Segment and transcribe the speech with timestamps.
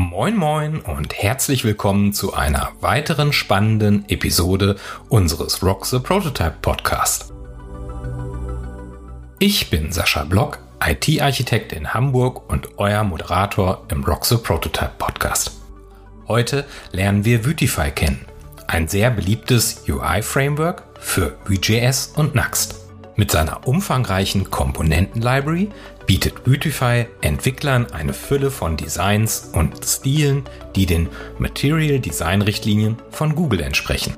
[0.00, 4.76] Moin moin und herzlich willkommen zu einer weiteren spannenden Episode
[5.08, 7.32] unseres Rock the Prototype Podcast.
[9.40, 15.50] Ich bin Sascha Block, IT-Architekt in Hamburg und euer Moderator im Rock the Prototype Podcast.
[16.28, 18.24] Heute lernen wir Vutify kennen,
[18.68, 22.76] ein sehr beliebtes UI-Framework für Vue.js und Next.
[23.16, 25.70] Mit seiner umfangreichen Komponenten-Library
[26.08, 30.42] bietet Beautify Entwicklern eine Fülle von Designs und Stilen,
[30.74, 31.06] die den
[31.38, 34.14] Material Design Richtlinien von Google entsprechen.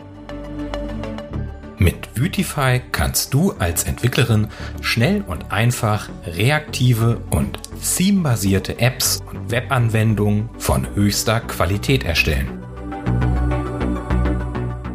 [1.79, 4.47] Mit Beautify kannst du als Entwicklerin
[4.81, 12.63] schnell und einfach reaktive und theme-basierte Apps und Webanwendungen von höchster Qualität erstellen.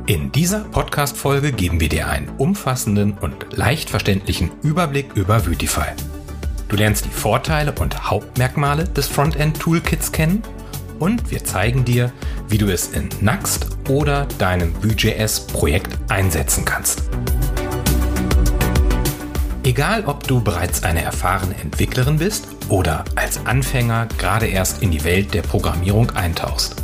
[0.06, 5.92] In dieser Podcast-Folge geben wir dir einen umfassenden und leicht verständlichen Überblick über Beautify.
[6.68, 10.42] Du lernst die Vorteile und Hauptmerkmale des Frontend-Toolkits kennen
[11.00, 12.12] und wir zeigen dir,
[12.50, 17.04] wie du es in Next oder deinem Vue.js-Projekt einsetzen kannst.
[19.64, 25.04] Egal, ob du bereits eine erfahrene Entwicklerin bist oder als Anfänger gerade erst in die
[25.04, 26.76] Welt der Programmierung eintauchst.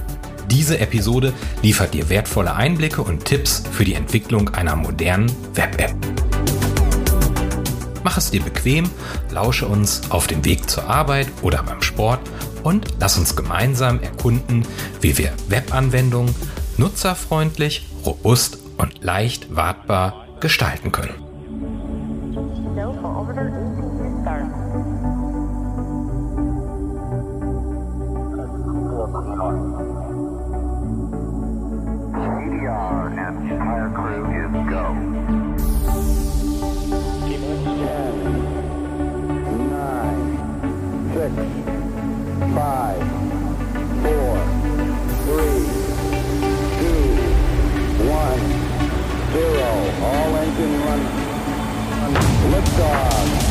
[0.49, 6.10] Diese Episode liefert dir wertvolle Einblicke und Tipps für die Entwicklung einer modernen Web-App.
[8.11, 8.89] Mach es dir bequem,
[9.29, 12.19] lausche uns auf dem Weg zur Arbeit oder beim Sport
[12.61, 14.67] und lass uns gemeinsam erkunden,
[14.99, 16.35] wie wir Webanwendungen
[16.75, 21.20] nutzerfreundlich, robust und leicht wartbar gestalten können.
[52.71, 53.50] liftoff.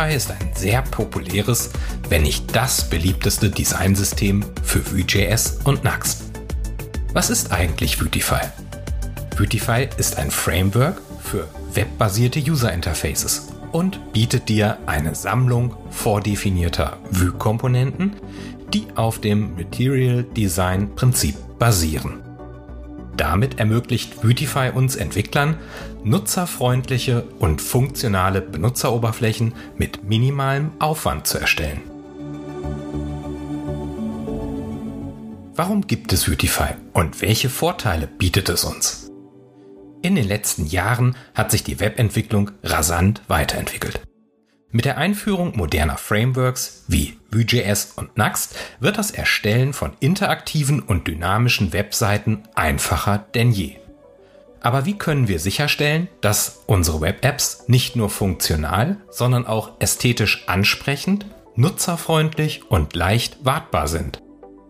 [0.00, 1.68] Beautify ist ein sehr populäres,
[2.08, 6.22] wenn nicht das beliebteste Designsystem für Vue.js und Next.
[7.12, 8.46] Was ist eigentlich Beautify?
[9.36, 18.16] Beautify ist ein Framework für webbasierte User Interfaces und bietet dir eine Sammlung vordefinierter Vue-Komponenten,
[18.72, 22.29] die auf dem Material Design Prinzip basieren.
[23.20, 25.58] Damit ermöglicht Beautify uns Entwicklern
[26.02, 31.82] nutzerfreundliche und funktionale Benutzeroberflächen mit minimalem Aufwand zu erstellen.
[35.54, 39.10] Warum gibt es Beautify und welche Vorteile bietet es uns?
[40.00, 44.00] In den letzten Jahren hat sich die Webentwicklung rasant weiterentwickelt.
[44.72, 51.08] Mit der Einführung moderner Frameworks wie Vue.js und Next wird das Erstellen von interaktiven und
[51.08, 53.76] dynamischen Webseiten einfacher denn je.
[54.60, 61.26] Aber wie können wir sicherstellen, dass unsere Web-Apps nicht nur funktional, sondern auch ästhetisch ansprechend,
[61.56, 64.22] nutzerfreundlich und leicht wartbar sind?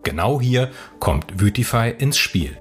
[0.03, 2.60] Genau hier kommt Vuetify ins Spiel.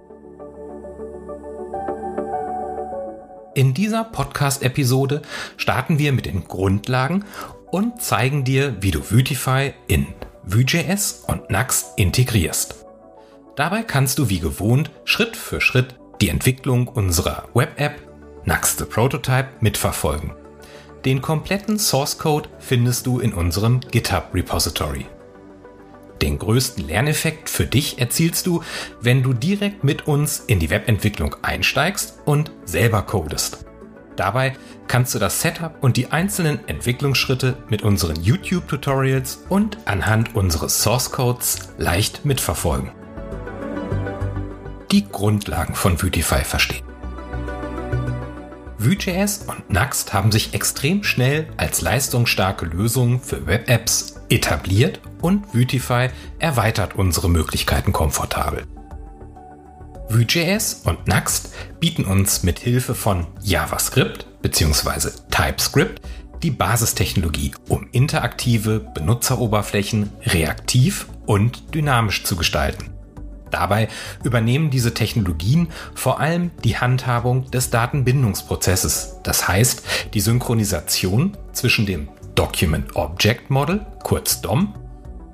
[3.61, 5.21] In dieser Podcast-Episode
[5.59, 7.27] starten wir mit den Grundlagen
[7.71, 10.07] und zeigen dir, wie du Vuetify in
[10.45, 12.87] Vue.js und Next integrierst.
[13.57, 18.01] Dabei kannst du wie gewohnt Schritt für Schritt die Entwicklung unserer Web-App
[18.47, 20.33] Next the Prototype mitverfolgen.
[21.05, 25.05] Den kompletten Source Code findest du in unserem GitHub Repository.
[26.23, 28.63] Den größten Lerneffekt für dich erzielst du,
[29.01, 33.65] wenn du direkt mit uns in die Webentwicklung einsteigst und selber codest.
[34.17, 34.55] Dabei
[34.87, 41.11] kannst du das Setup und die einzelnen Entwicklungsschritte mit unseren YouTube-Tutorials und anhand unseres Source
[41.11, 42.91] Codes leicht mitverfolgen.
[44.91, 46.85] Die Grundlagen von Vuetify verstehen.
[48.77, 56.09] Vue.js und Nuxt haben sich extrem schnell als leistungsstarke Lösungen für Web-Apps etabliert und Vuetify
[56.39, 58.67] erweitert unsere Möglichkeiten komfortabel.
[60.09, 65.11] Vue.js und Nuxt bieten uns mit Hilfe von JavaScript bzw.
[65.31, 66.03] TypeScript
[66.43, 72.91] die Basistechnologie, um interaktive Benutzeroberflächen reaktiv und dynamisch zu gestalten.
[73.51, 73.89] Dabei
[74.23, 79.83] übernehmen diese Technologien vor allem die Handhabung des Datenbindungsprozesses, das heißt
[80.15, 84.75] die Synchronisation zwischen dem Document Object Model, kurz DOM,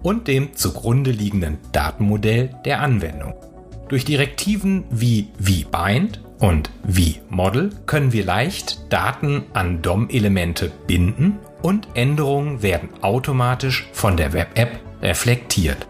[0.06, 3.34] und dem zugrunde liegenden Datenmodell der Anwendung.
[3.88, 12.62] Durch Direktiven wie vbind und vmodel können wir leicht Daten an DOM-Elemente binden und Änderungen
[12.62, 15.88] werden automatisch von der Web-App reflektiert.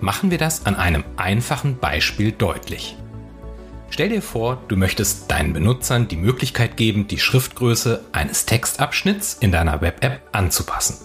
[0.00, 2.96] Machen wir das an einem einfachen Beispiel deutlich.
[3.92, 9.52] Stell dir vor, du möchtest deinen Benutzern die Möglichkeit geben, die Schriftgröße eines Textabschnitts in
[9.52, 10.96] deiner Web-App anzupassen.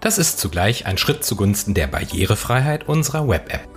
[0.00, 3.68] Das ist zugleich ein Schritt zugunsten der Barrierefreiheit unserer Web-App.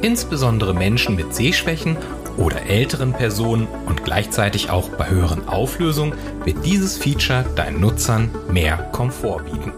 [0.00, 1.96] Insbesondere Menschen mit Sehschwächen
[2.36, 6.14] oder älteren Personen und gleichzeitig auch bei höheren Auflösungen
[6.44, 9.72] wird dieses Feature deinen Nutzern mehr Komfort bieten.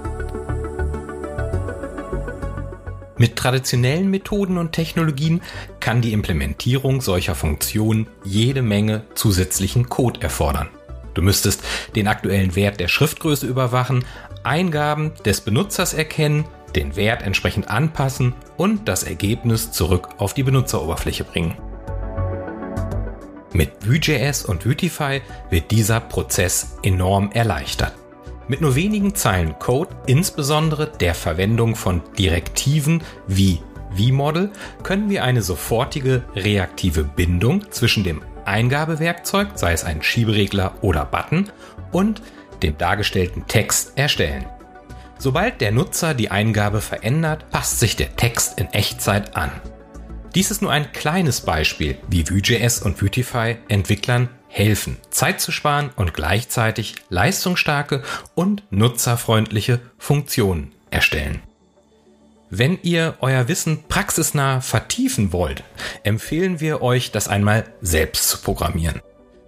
[3.16, 5.40] Mit traditionellen Methoden und Technologien
[5.78, 10.69] kann die Implementierung solcher Funktionen jede Menge zusätzlichen Code erfordern.
[11.14, 11.62] Du müsstest
[11.94, 14.05] den aktuellen Wert der Schriftgröße überwachen,
[14.43, 16.44] Eingaben des Benutzers erkennen,
[16.75, 21.56] den Wert entsprechend anpassen und das Ergebnis zurück auf die Benutzeroberfläche bringen.
[23.52, 27.94] Mit Vue.js und Vuetify wird dieser Prozess enorm erleichtert.
[28.46, 33.61] Mit nur wenigen Zeilen Code, insbesondere der Verwendung von Direktiven wie
[33.91, 34.50] vModel,
[34.82, 41.50] können wir eine sofortige reaktive Bindung zwischen dem Eingabewerkzeug, sei es ein Schieberegler oder Button,
[41.93, 42.20] und
[42.62, 44.44] dem dargestellten Text erstellen.
[45.19, 49.50] Sobald der Nutzer die Eingabe verändert, passt sich der Text in Echtzeit an.
[50.35, 55.91] Dies ist nur ein kleines Beispiel, wie Vue.js und Vuetify Entwicklern helfen, Zeit zu sparen
[55.97, 58.05] und gleichzeitig leistungsstarke
[58.37, 61.43] und nutzerfreundliche Funktionen erstellen.
[62.51, 65.65] Wenn ihr euer Wissen praxisnah vertiefen wollt,
[66.05, 69.01] empfehlen wir euch, das einmal selbst zu programmieren.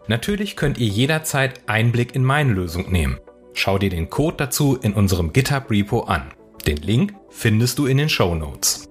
[0.09, 3.21] Natürlich könnt ihr jederzeit Einblick in meine Lösung nehmen.
[3.55, 6.33] Schau dir den Code dazu in unserem GitHub Repo an.
[6.67, 8.89] Den Link findest du in den Show Notes.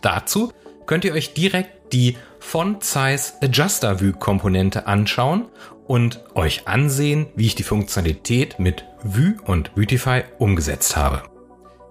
[0.00, 0.52] Dazu
[0.86, 5.46] könnt ihr euch direkt die Font Size Adjuster Vue Komponente anschauen
[5.86, 11.22] und euch ansehen, wie ich die Funktionalität mit Vue und Vuetify umgesetzt habe.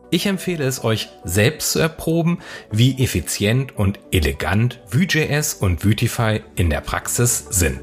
[0.10, 2.40] Ich empfehle es euch selbst zu erproben,
[2.70, 7.80] wie effizient und elegant Vue.js und Vuetify in der Praxis sind.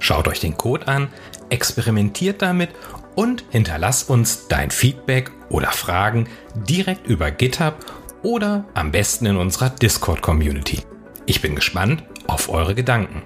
[0.00, 1.08] Schaut euch den Code an,
[1.50, 2.70] experimentiert damit
[3.14, 7.76] und hinterlass uns dein Feedback oder Fragen direkt über GitHub
[8.26, 10.80] oder am besten in unserer Discord-Community.
[11.26, 13.22] Ich bin gespannt auf eure Gedanken.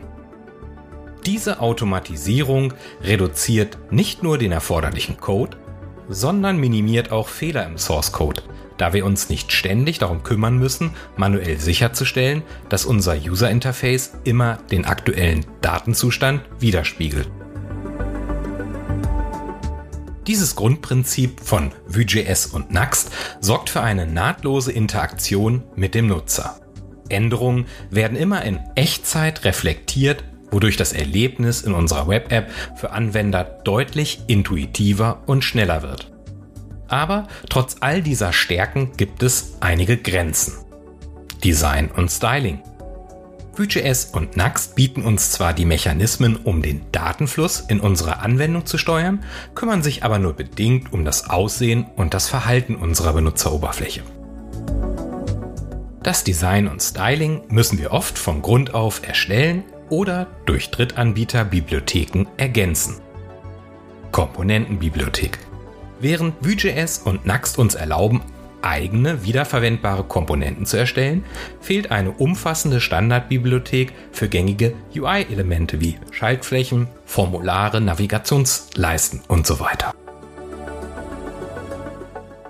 [1.25, 5.57] Diese Automatisierung reduziert nicht nur den erforderlichen Code,
[6.11, 8.43] sondern minimiert auch Fehler im Source Code,
[8.77, 14.59] da wir uns nicht ständig darum kümmern müssen, manuell sicherzustellen, dass unser User Interface immer
[14.71, 17.31] den aktuellen Datenzustand widerspiegelt.
[20.27, 23.11] Dieses Grundprinzip von Vue.js und Nuxt
[23.41, 26.61] sorgt für eine nahtlose Interaktion mit dem Nutzer.
[27.09, 34.21] Änderungen werden immer in Echtzeit reflektiert, wodurch das Erlebnis in unserer Web-App für Anwender deutlich
[34.27, 36.13] intuitiver und schneller wird.
[36.89, 40.55] Aber trotz all dieser Stärken gibt es einige Grenzen.
[41.43, 42.63] Design und Styling.
[43.61, 48.79] Vue.js und Nuxt bieten uns zwar die Mechanismen, um den Datenfluss in unserer Anwendung zu
[48.79, 49.23] steuern,
[49.55, 54.03] kümmern sich aber nur bedingt um das Aussehen und das Verhalten unserer Benutzeroberfläche.
[56.03, 62.29] Das Design und Styling müssen wir oft von Grund auf erstellen oder durch Drittanbieter Bibliotheken
[62.39, 62.97] ergänzen.
[64.11, 65.39] Komponentenbibliothek.
[66.01, 68.23] Während Vue.js und Nuxt uns erlauben,
[68.63, 71.25] eigene wiederverwendbare Komponenten zu erstellen,
[71.61, 79.95] fehlt eine umfassende Standardbibliothek für gängige UI-Elemente wie Schaltflächen, Formulare, Navigationsleisten und so weiter.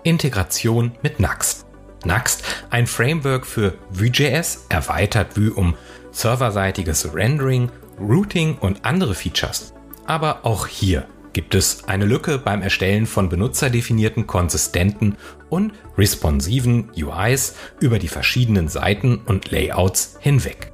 [0.02, 1.67] Integration mit Nuxt.
[2.05, 5.75] Nuxt, ein Framework für Vue.js, erweitert Vue um
[6.12, 9.75] serverseitiges Rendering, Routing und andere Features.
[10.07, 15.17] Aber auch hier gibt es eine Lücke beim Erstellen von benutzerdefinierten, konsistenten
[15.49, 20.73] und responsiven UIs über die verschiedenen Seiten und Layouts hinweg.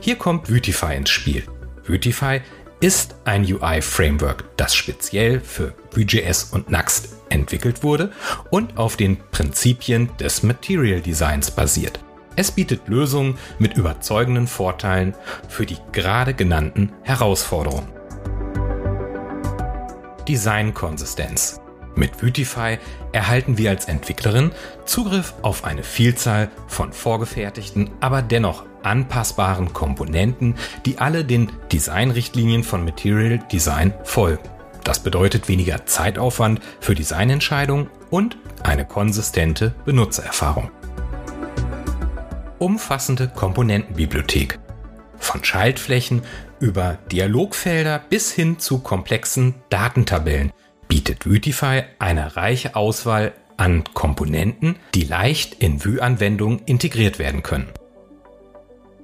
[0.00, 1.44] Hier kommt Vuetify ins Spiel.
[1.86, 2.40] Vuetify
[2.80, 8.10] ist ein UI-Framework, das speziell für Vue.js und Nuxt entwickelt wurde
[8.50, 12.00] und auf den Prinzipien des Material Designs basiert.
[12.36, 15.14] Es bietet Lösungen mit überzeugenden Vorteilen
[15.48, 17.99] für die gerade genannten Herausforderungen.
[20.28, 21.60] Designkonsistenz.
[21.94, 22.78] Mit Vuetify
[23.12, 24.52] erhalten wir als Entwicklerin
[24.84, 30.54] Zugriff auf eine Vielzahl von vorgefertigten, aber dennoch anpassbaren Komponenten,
[30.86, 34.48] die alle den Designrichtlinien von Material Design folgen.
[34.84, 40.70] Das bedeutet weniger Zeitaufwand für Designentscheidungen und eine konsistente Benutzererfahrung.
[42.58, 44.58] Umfassende Komponentenbibliothek.
[45.20, 46.22] Von Schaltflächen
[46.58, 50.52] über Dialogfelder bis hin zu komplexen Datentabellen
[50.88, 57.68] bietet Vuetify eine reiche Auswahl an Komponenten, die leicht in Vue-Anwendungen integriert werden können.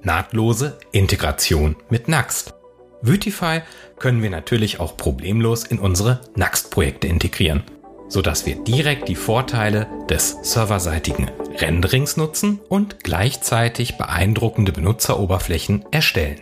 [0.01, 2.53] Nahtlose Integration mit Nuxt.
[3.01, 3.61] Vuetify
[3.99, 7.63] können wir natürlich auch problemlos in unsere Nuxt-Projekte integrieren,
[8.09, 16.41] sodass wir direkt die Vorteile des serverseitigen Renderings nutzen und gleichzeitig beeindruckende Benutzeroberflächen erstellen.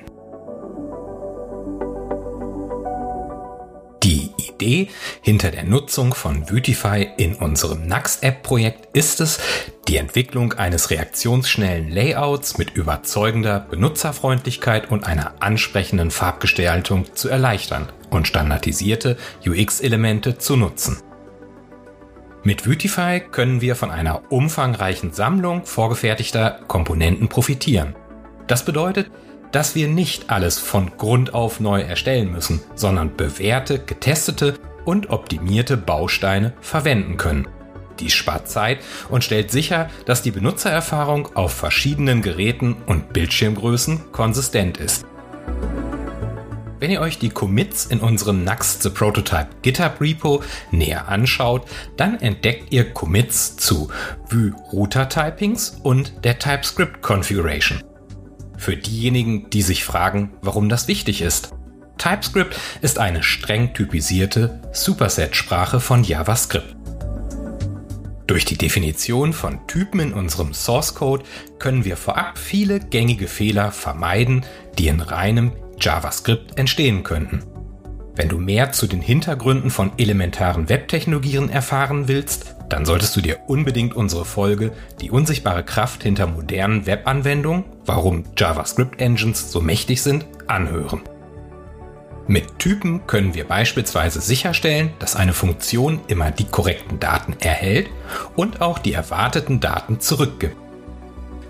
[4.03, 4.89] Die Idee
[5.21, 9.39] hinter der Nutzung von Vuetify in unserem Nuxt-App-Projekt ist es,
[9.87, 18.27] die Entwicklung eines reaktionsschnellen Layouts mit überzeugender Benutzerfreundlichkeit und einer ansprechenden Farbgestaltung zu erleichtern und
[18.27, 21.01] standardisierte UX-Elemente zu nutzen.
[22.45, 27.95] Mit Vuetify können wir von einer umfangreichen Sammlung vorgefertigter Komponenten profitieren.
[28.45, 29.09] Das bedeutet,
[29.51, 35.75] dass wir nicht alles von Grund auf neu erstellen müssen, sondern bewährte, getestete und optimierte
[35.75, 37.47] Bausteine verwenden können.
[37.99, 38.77] Dies spart Zeit
[39.09, 45.07] und stellt sicher, dass die Benutzererfahrung auf verschiedenen Geräten und Bildschirmgrößen konsistent ist.
[46.85, 51.65] Wenn ihr euch die Commits in unserem Nuxt The Prototype GitHub Repo näher anschaut,
[51.97, 53.89] dann entdeckt ihr Commits zu
[54.29, 57.81] Vue Router Typings und der TypeScript Configuration.
[58.59, 61.55] Für diejenigen, die sich fragen, warum das wichtig ist.
[61.97, 66.75] TypeScript ist eine streng typisierte Superset-Sprache von JavaScript.
[68.27, 71.23] Durch die Definition von Typen in unserem Source Code
[71.57, 74.45] können wir vorab viele gängige Fehler vermeiden,
[74.77, 77.43] die in reinem JavaScript entstehen könnten.
[78.15, 83.39] Wenn du mehr zu den Hintergründen von elementaren Webtechnologien erfahren willst, dann solltest du dir
[83.47, 90.25] unbedingt unsere Folge Die unsichtbare Kraft hinter modernen Webanwendungen, warum JavaScript Engines so mächtig sind,
[90.47, 91.01] anhören.
[92.27, 97.89] Mit Typen können wir beispielsweise sicherstellen, dass eine Funktion immer die korrekten Daten erhält
[98.35, 100.55] und auch die erwarteten Daten zurückgibt.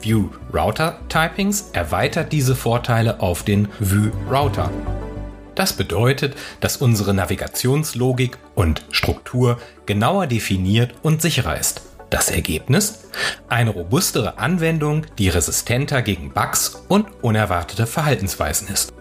[0.06, 4.70] View Router Typings erweitert diese Vorteile auf den Vue Router.
[5.56, 9.58] Das bedeutet, dass unsere Navigationslogik und Struktur
[9.88, 11.82] genauer definiert und sicherer ist.
[12.12, 13.06] Das Ergebnis?
[13.50, 18.94] Eine robustere Anwendung, die resistenter gegen Bugs und unerwartete Verhaltensweisen ist.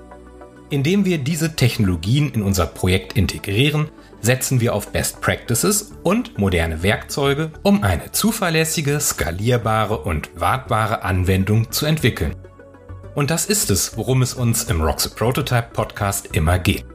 [0.70, 3.90] Indem wir diese Technologien in unser Projekt integrieren,
[4.24, 11.70] setzen wir auf Best Practices und moderne Werkzeuge, um eine zuverlässige, skalierbare und wartbare Anwendung
[11.70, 12.34] zu entwickeln.
[13.14, 16.86] Und das ist es, worum es uns im the Prototype Podcast immer geht.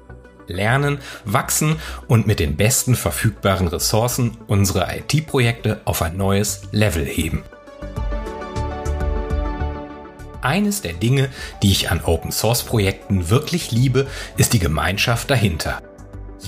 [0.47, 1.75] Lernen, wachsen
[2.07, 7.43] und mit den besten verfügbaren Ressourcen unsere IT-Projekte auf ein neues Level heben.
[10.41, 11.29] Eines der Dinge,
[11.61, 14.07] die ich an Open Source Projekten wirklich liebe,
[14.37, 15.81] ist die Gemeinschaft dahinter.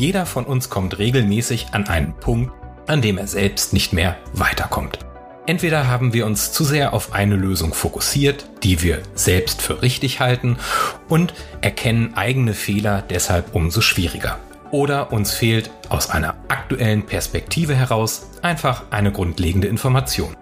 [0.02, 2.52] Jeder von uns kommt regelmäßig an einen Punkt,
[2.88, 4.98] an dem er selbst nicht mehr weiterkommt.
[5.46, 10.20] Entweder haben wir uns zu sehr auf eine Lösung fokussiert, die wir selbst für richtig
[10.20, 10.58] halten
[11.08, 14.40] und erkennen eigene Fehler deshalb umso schwieriger.
[14.72, 20.36] Oder uns fehlt aus einer aktuellen Perspektive heraus einfach eine grundlegende Information.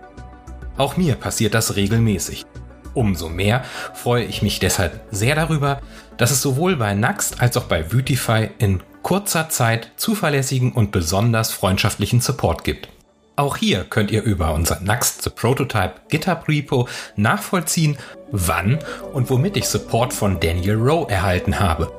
[0.78, 2.46] Auch mir passiert das regelmäßig.
[2.94, 5.82] Umso mehr freue ich mich deshalb sehr darüber,
[6.16, 11.52] dass es sowohl bei Nuxt als auch bei Vuetify in kurzer Zeit zuverlässigen und besonders
[11.52, 12.90] freundschaftlichen Support gibt.
[13.36, 17.98] Auch hier könnt ihr über unser Nuxt The Prototype GitHub Repo nachvollziehen,
[18.32, 18.80] wann
[19.14, 21.90] und womit ich Support von Daniel Rowe erhalten habe.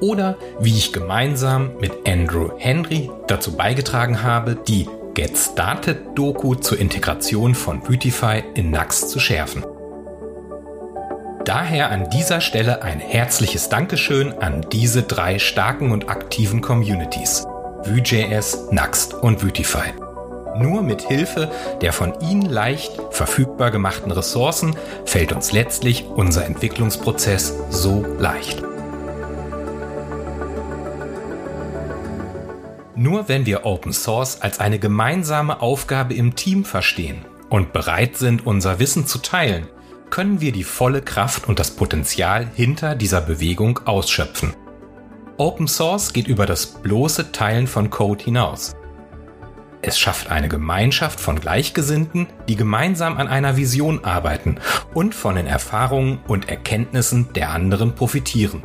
[0.00, 6.78] Oder wie ich gemeinsam mit Andrew Henry dazu beigetragen habe, die Get Started Doku zur
[6.78, 9.64] Integration von Beautify in Nuxt zu schärfen.
[11.44, 17.42] Daher an dieser Stelle ein herzliches Dankeschön an diese drei starken und aktiven Communities.
[17.84, 19.92] Vue.js, Nuxt und Vuetify.
[20.56, 27.52] Nur mit Hilfe der von Ihnen leicht verfügbar gemachten Ressourcen fällt uns letztlich unser Entwicklungsprozess
[27.70, 28.62] so leicht.
[32.94, 38.46] Nur wenn wir Open Source als eine gemeinsame Aufgabe im Team verstehen und bereit sind,
[38.46, 39.66] unser Wissen zu teilen,
[40.12, 44.52] können wir die volle Kraft und das Potenzial hinter dieser Bewegung ausschöpfen.
[45.38, 48.76] Open Source geht über das bloße Teilen von Code hinaus.
[49.80, 54.58] Es schafft eine Gemeinschaft von Gleichgesinnten, die gemeinsam an einer Vision arbeiten
[54.92, 58.62] und von den Erfahrungen und Erkenntnissen der anderen profitieren.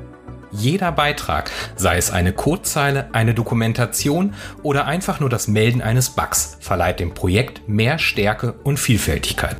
[0.52, 6.58] Jeder Beitrag, sei es eine Codezeile, eine Dokumentation oder einfach nur das Melden eines Bugs,
[6.60, 9.56] verleiht dem Projekt mehr Stärke und Vielfältigkeit.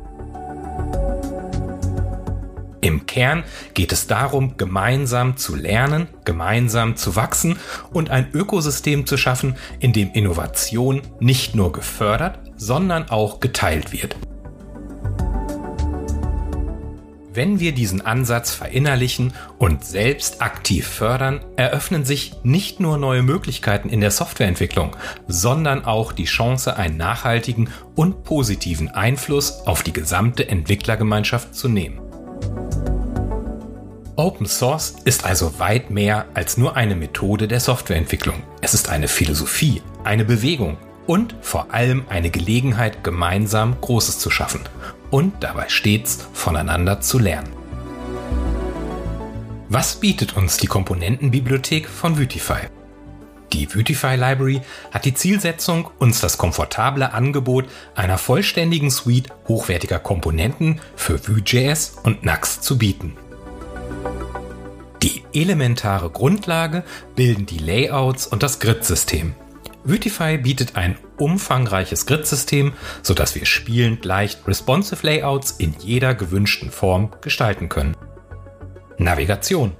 [2.80, 3.42] Im Kern
[3.74, 7.58] geht es darum, gemeinsam zu lernen, gemeinsam zu wachsen
[7.92, 14.16] und ein Ökosystem zu schaffen, in dem Innovation nicht nur gefördert, sondern auch geteilt wird.
[17.34, 23.90] Wenn wir diesen Ansatz verinnerlichen und selbst aktiv fördern, eröffnen sich nicht nur neue Möglichkeiten
[23.90, 24.96] in der Softwareentwicklung,
[25.28, 32.07] sondern auch die Chance, einen nachhaltigen und positiven Einfluss auf die gesamte Entwicklergemeinschaft zu nehmen.
[34.16, 38.42] Open Source ist also weit mehr als nur eine Methode der Softwareentwicklung.
[38.60, 40.76] Es ist eine Philosophie, eine Bewegung
[41.06, 44.60] und vor allem eine Gelegenheit, gemeinsam Großes zu schaffen
[45.10, 47.50] und dabei stets voneinander zu lernen.
[49.68, 52.68] Was bietet uns die Komponentenbibliothek von Vuetify?
[53.52, 60.80] Die Vuetify Library hat die Zielsetzung, uns das komfortable Angebot einer vollständigen Suite hochwertiger Komponenten
[60.96, 63.16] für Vue.js und Nuxt zu bieten.
[65.02, 66.82] Die elementare Grundlage
[67.14, 69.34] bilden die Layouts und das Grid-System.
[69.84, 77.12] Vuetify bietet ein umfangreiches Grid-System, sodass wir spielend leicht responsive Layouts in jeder gewünschten Form
[77.20, 77.96] gestalten können.
[78.98, 79.72] Navigation.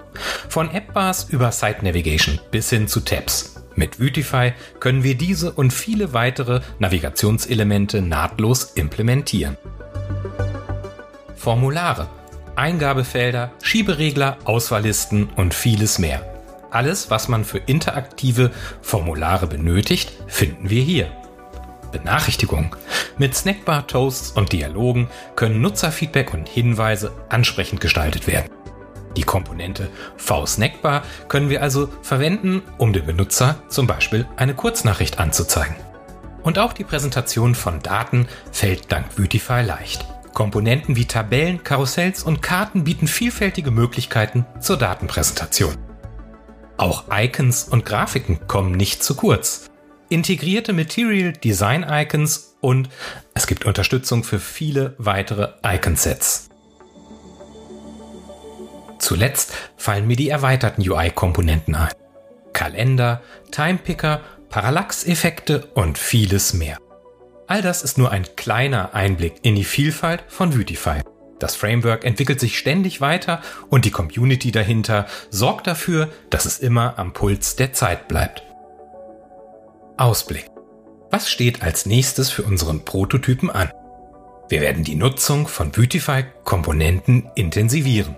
[0.48, 3.58] Von App-Bars über Site Navigation bis hin zu Tabs.
[3.79, 9.57] Mit Vuetify können wir diese und viele weitere Navigationselemente nahtlos implementieren.
[11.37, 12.09] Formulare.
[12.57, 16.23] Eingabefelder, Schieberegler, Auswahllisten und vieles mehr.
[16.73, 18.51] Alles, was man für interaktive
[18.83, 21.07] Formulare benötigt, finden wir hier.
[21.93, 22.75] Benachrichtigung.
[23.17, 28.51] Mit Snackbar, Toasts und Dialogen können Nutzerfeedback und Hinweise ansprechend gestaltet werden.
[29.18, 35.74] Die Komponente V-Snackbar können wir also verwenden, um dem Benutzer zum Beispiel eine Kurznachricht anzuzeigen.
[36.44, 40.07] Und auch die Präsentation von Daten fällt dank Beautify leicht.
[40.35, 45.74] Komponenten wie Tabellen, Karussells und Karten bieten vielfältige Möglichkeiten zur Datenpräsentation.
[46.76, 49.66] Auch Icons und Grafiken kommen nicht zu kurz.
[50.09, 52.88] Integrierte Material Design Icons und
[53.35, 56.47] es gibt Unterstützung für viele weitere Icon-Sets.
[58.98, 61.92] Zuletzt fallen mir die erweiterten UI-Komponenten ein.
[62.52, 66.78] Kalender, Timepicker, Parallax-Effekte und vieles mehr.
[67.46, 71.00] All das ist nur ein kleiner Einblick in die Vielfalt von Vuetify.
[71.38, 76.98] Das Framework entwickelt sich ständig weiter und die Community dahinter sorgt dafür, dass es immer
[76.98, 78.42] am Puls der Zeit bleibt.
[79.96, 80.50] Ausblick.
[81.11, 83.70] Was steht als nächstes für unseren Prototypen an?
[84.48, 88.16] Wir werden die Nutzung von Vuetify-Komponenten intensivieren.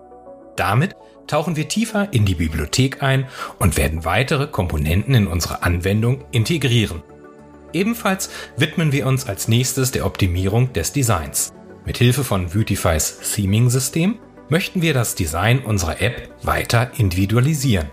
[0.56, 3.26] Damit tauchen wir tiefer in die Bibliothek ein
[3.58, 7.02] und werden weitere Komponenten in unsere Anwendung integrieren.
[7.72, 11.52] Ebenfalls widmen wir uns als nächstes der Optimierung des Designs.
[11.86, 17.90] Mit Hilfe von Vuetifys Theming-System möchten wir das Design unserer App weiter individualisieren.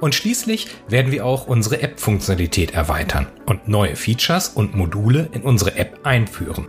[0.00, 5.76] Und schließlich werden wir auch unsere App-Funktionalität erweitern und neue Features und Module in unsere
[5.76, 6.68] App einführen.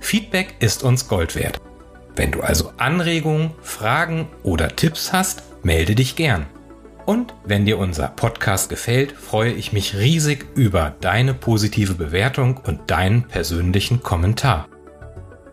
[0.00, 1.58] Feedback ist uns Gold wert.
[2.14, 6.44] Wenn du also Anregungen, Fragen oder Tipps hast, melde dich gern.
[7.06, 12.90] Und wenn dir unser Podcast gefällt, freue ich mich riesig über deine positive Bewertung und
[12.90, 14.68] deinen persönlichen Kommentar.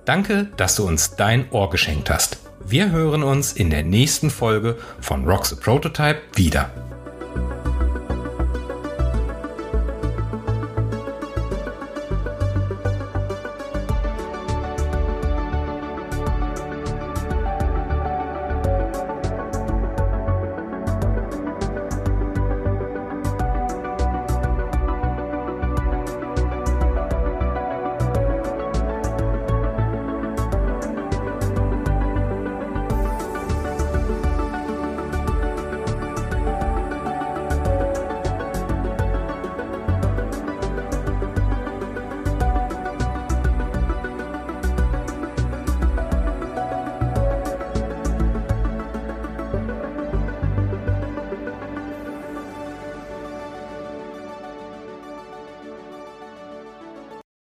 [0.03, 2.39] Danke, dass du uns dein Ohr geschenkt hast.
[2.65, 6.90] Wir hören uns in der nächsten Folge von Rock the Prototype wieder.